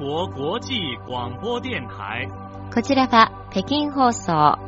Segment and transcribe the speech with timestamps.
[0.00, 2.26] 国国际广播电台。
[2.74, 4.58] こちらは北京放送、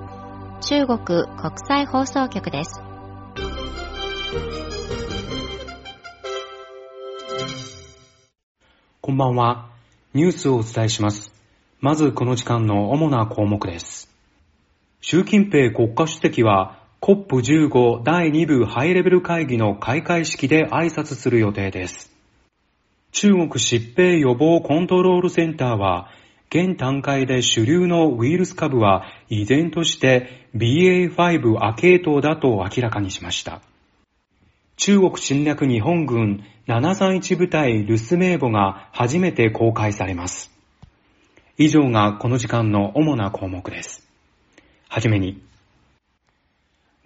[0.61, 1.27] 中国国
[1.67, 2.83] 際放送局です。
[9.01, 9.71] こんばんは。
[10.13, 11.33] ニュースをお伝えします。
[11.81, 14.11] まずこの時間の主な項目です。
[15.01, 22.12] 習近平国家主席は COP15 第2部ハイレベル会議の開会式で挨拶する予定です。
[23.13, 26.09] 中国疾病予防コントロールセンターは、
[26.49, 33.63] 現段階で主流のウイルス株は依然として BA.5 亜系統だと明らかにしました。
[34.77, 40.51] 中国侵略日本軍731部隊ルス名簿が初めて公開されます。
[41.59, 44.07] 以上がこの時間の主な項目です。
[44.89, 45.43] はじめに、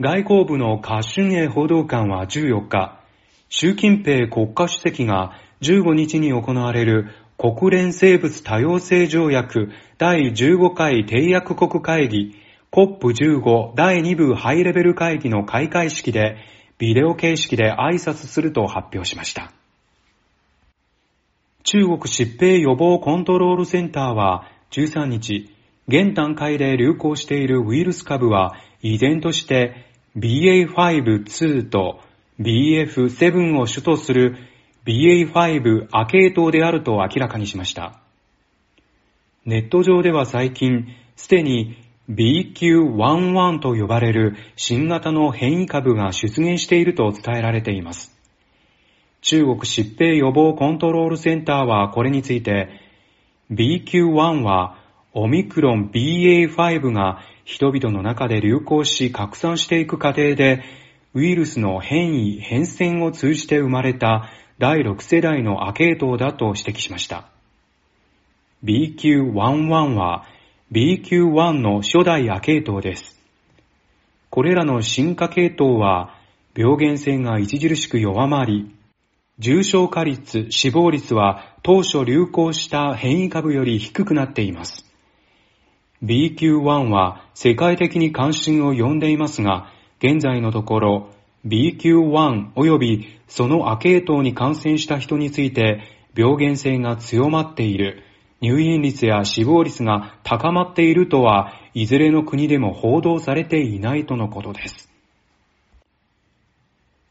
[0.00, 3.00] 外交部のカ・シュンエ報道官は14日、
[3.48, 12.34] 習近平国家主席が15日に行われる国連生物多様性条約第15回締約国会議
[12.72, 16.36] COP15 第2部ハイレベル会議の開会式で
[16.78, 19.52] ビデオ形式で挨拶すると発表しました。
[21.64, 25.50] 中国疾病予防コントロールセンターは13日、
[25.88, 32.00] 現段階で流行しているウイルス株は依然として BA.5-2 と
[32.40, 34.36] BF.7 を主とする
[34.86, 38.00] BA.5 亜系統であると明らかにしました。
[39.44, 41.76] ネット上では最近、すでに
[42.08, 48.16] BQ.11 と呼ばれる新型の変異株が出現していると伝えられています。
[49.22, 52.68] 中国疾病予防コントロールセンターはこれについて、
[53.50, 54.78] BQ.1 は
[55.12, 60.62] オミクロン BA.5 が人々の中で流行し拡散していく過程で、
[61.14, 67.28] ウイルスの変異、変遷を通じて生まれた第6世代の亜系統だと指摘しました。
[68.64, 70.26] BQ.11 は
[70.72, 73.20] BQ.1 の初代亜系統です。
[74.30, 76.14] これらの進化系統は
[76.56, 78.74] 病原性が著しく弱まり、
[79.38, 84.86] 重症化率、死亡率は当初流行した変異株より低くなっています。
[86.02, 91.10] BQ.1 は世界的に関心を呼んでいますが、現在のところ
[91.44, 95.82] BQ.1 及びその亜系統に感染した人について
[96.16, 98.02] 病原性が強まっている、
[98.40, 104.90] 入院率や死亡率が高まっているとはいずれの国でも報道されていないとのことです。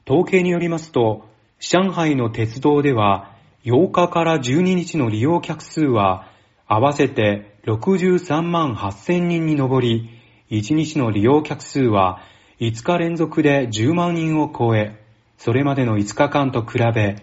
[0.08, 1.28] 統計によりますと、
[1.60, 3.32] 上海の鉄道では
[3.64, 6.28] 8日から12日の利用客数は
[6.68, 10.10] 合わせて63万8000人に上り、
[10.52, 12.22] 1日の利用客数は
[12.60, 15.04] 5日連続で10万人を超え、
[15.38, 17.18] それまでの5日間と比べ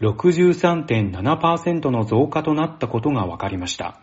[0.00, 4.00] 63.7%の増加となったことが分かりました。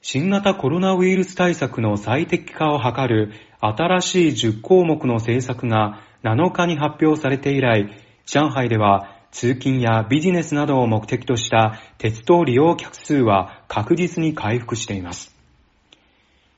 [0.00, 7.88] 新型コロナウイルス対策の最適化を図る新しい10項目の政策が7日に発表されて以来、
[8.26, 15.32] 上海では通勤やビジネスなどを目的とした鉄道利用客数は確実に回復しています。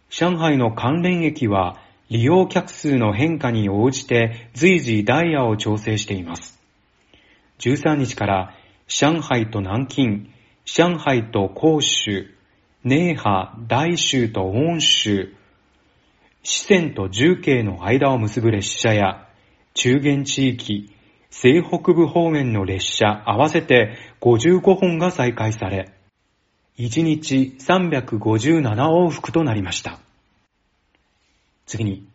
[0.09, 6.61] 上海の関連駅は利用客数の変化に応じて随時ダイヤを調整しています。
[7.61, 8.55] 13日から
[8.87, 10.27] 上海と南京、
[10.65, 12.27] 上海と広州、
[12.85, 15.35] 寧波、大州と温州、
[16.43, 19.27] 四川と重慶の間を結ぶ列車や
[19.73, 20.91] 中原地域、
[21.31, 25.91] 西北部方面の列車合わせて55本が再開され、
[26.79, 29.99] 1日357往復となりました。
[31.67, 32.07] 次に、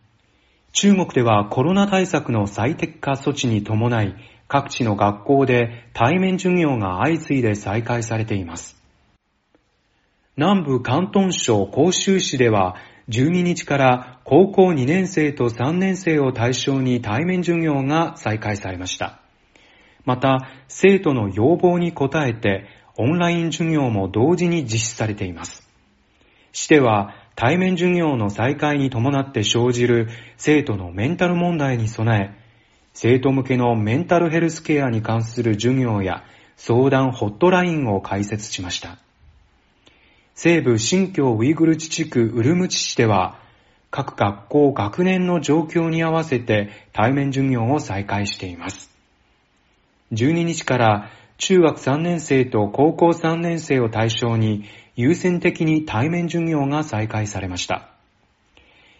[0.72, 4.14] 中国ではコロナ対策の最適化措置に伴い、
[4.48, 8.76] 各地の学校で対面授業が相次いで再開されています。
[10.36, 12.76] 南部広東省広州市では
[13.10, 19.20] 12日から高校2年生と3年生を対象に対面授業が再開されました。
[20.04, 22.66] また、生徒の要望に応えて
[22.96, 25.68] オンライン授業も同時に実施されています。
[26.52, 32.38] 市では対面授業の再開に伴って生じる生徒のメンタル問題に備え、
[32.92, 36.22] 生徒向けのメンタルヘルスケアに関する授業や
[36.58, 38.98] 相談ホットラインを開設しました。
[40.34, 43.40] 西部新疆ウイグル自治区ウルムチ市では、
[43.90, 48.90] 各学校学年の状況に合わせて対面授業を再開しています。
[50.12, 54.66] 12日から中学3年生と高校3年生を対象に
[55.00, 57.88] 優先的に対面授業が再開されました。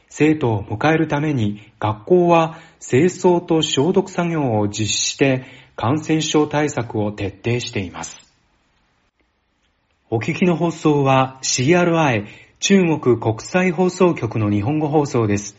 [0.09, 5.45] 生徒を迎えるために学校は清掃と消毒作業を実施して
[5.77, 8.19] 感染症対策を徹底しています。
[10.09, 12.27] お聞きの放送は CRI
[12.61, 15.57] 中国国際放送局の日本語放送です。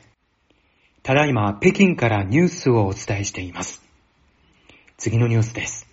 [1.04, 3.84] ただいま北京からニュースをお伝えしています。
[4.98, 5.88] 次のニュースです。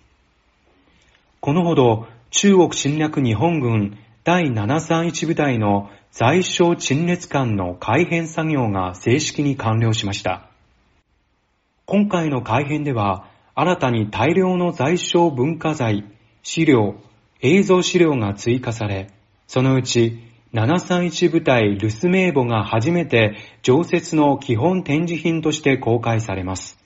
[1.39, 10.49] このほど中国侵略日本軍第731部隊の在所陳列館の改編作業が正式に完了しました。
[11.85, 16.03] 今回の改編では、新たに大量の在所文化財、
[16.43, 16.95] 資料、
[17.41, 19.11] 映像資料が追加され、
[19.47, 20.19] そのうち
[20.53, 26.77] 731部隊留守名簿が初めて常設の基本展示品として公開されます。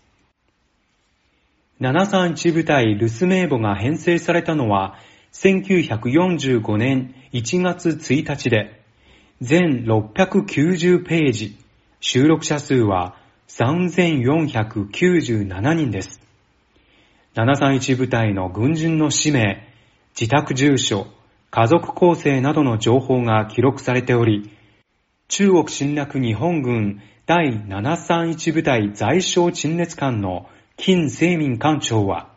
[1.81, 4.97] 731部隊留守名簿が編成されたのは
[5.33, 8.81] 1945年1月1日で、
[9.41, 11.57] 全690ページ、
[12.00, 16.21] 収録者数は3497人です。
[17.35, 19.68] 731部隊の軍人の氏名、
[20.19, 21.07] 自宅住所、
[21.50, 24.51] 家族構成などの情報が記録されており、
[25.27, 30.47] 中国侵略日本軍第731部隊在所陳列官の
[30.77, 32.32] 金清民艦長は、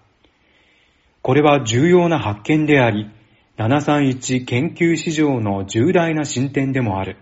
[1.27, 3.11] これは重要な発見であり、
[3.59, 7.17] 731研究史上の重大な進展でもある。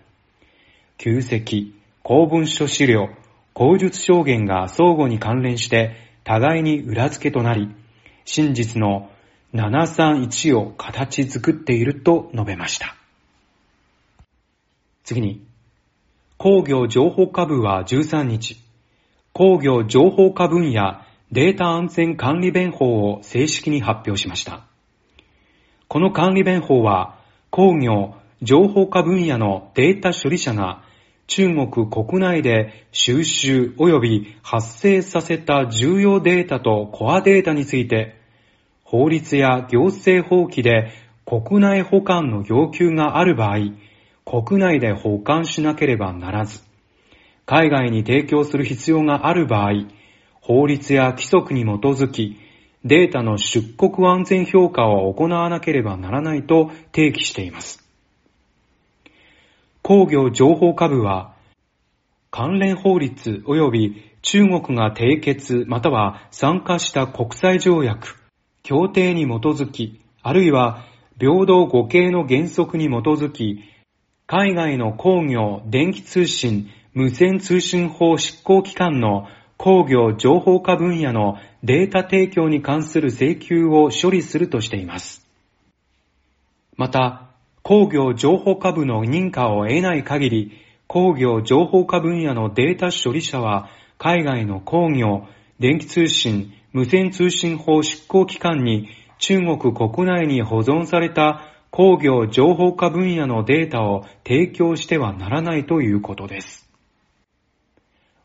[0.99, 1.73] 旧跡、
[2.03, 3.09] 公文書資料、
[3.55, 7.75] 口述証言が相互に関連して互いに裏付けとなり、
[8.27, 9.09] 真実の
[9.55, 12.97] 731を形作っていると述べました。
[15.05, 15.43] 次に、
[16.37, 18.61] 工業情報科部は13日、
[19.33, 21.01] 工業情報科分野
[21.35, 24.69] データ安全管理弁法を正式に発表しました。
[25.89, 27.19] この管理弁法は、
[27.51, 30.85] 工業情報科分野のデータ処理者が
[31.27, 38.15] 中国国内で収集及び発生させた重要データとコアデータについて、
[38.85, 40.93] 法律や行政法規で
[41.27, 43.73] 国内保管の要求がある場合、
[44.25, 46.63] 国内で保管しなければならず、
[47.45, 49.73] 海外に提供する必要がある場合、
[50.47, 52.37] 法律や規則に基づき、
[52.85, 57.83] データの出国安全評価を行わなければならないと提起しています。
[59.81, 61.35] 工業情報科部は、
[62.31, 68.15] 関連法律及び中国が締結または参加した国際条約、
[68.63, 70.85] 協定に基づき、あるいは
[71.19, 73.61] 平等互恵の原則に基づき、
[74.27, 79.27] 海外の工業電気通信無線通信法執行機関の
[79.57, 85.27] 工業情報化分野のデータ提供に関する請求を処理するとしています。
[86.77, 87.31] また、
[87.63, 90.53] 工業情報科部の認可を得ない限り、
[90.87, 95.27] 工業情報科分野のデータ処理者は、海外の工業、
[95.59, 106.69] 電気通信、無線通信法執行機関に中国国内に保存された工業情報科分野のデータを提供してはならないということです。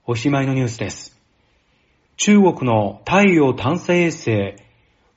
[0.06, 1.19] おしまいのニュースです。
[2.21, 4.56] 中国の太陽探査衛星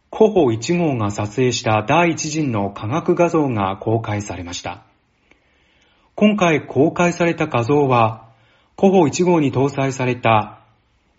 [0.09, 4.85] コホ1号が撮影した第一陣の科学画像が公開されました。
[6.15, 8.31] 今回公開された画像は、
[8.77, 10.61] コホ1号に搭載された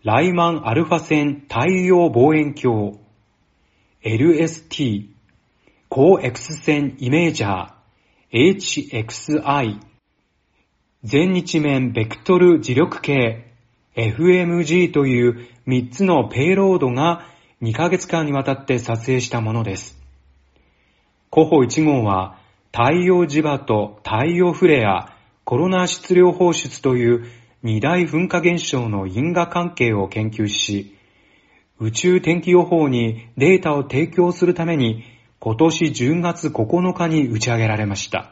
[0.03, 2.97] ライマンアルファ線太陽望遠鏡
[4.03, 5.09] LST
[5.89, 9.81] 高 X 線イメージャー HXI
[11.03, 13.52] 全日面ベクトル磁力計
[13.95, 17.27] FMG という3つのペイロードが
[17.61, 19.97] 2ヶ月間にわたって撮影したものです。
[21.29, 22.37] コホ1号は
[22.71, 27.25] 太陽磁場と太陽フレア、コロナ質量放出という
[27.61, 30.95] 二大噴火現象の因果関係を研究し、
[31.79, 35.03] 宇宙天気予報にデータを提供するために
[35.39, 38.31] 今年10月9日に打ち上げられました。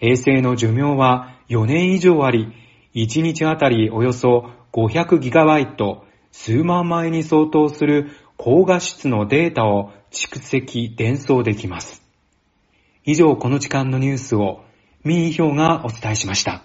[0.00, 2.52] 衛星の寿命は4年以上あり、
[2.96, 12.02] 1日あたりおよそ500ギガバイト、数万枚に相当する高画質のデータを蓄積、伝送できます。
[13.04, 14.64] 以上この時間のニュースを、
[15.04, 16.62] 民意表がお伝えしました。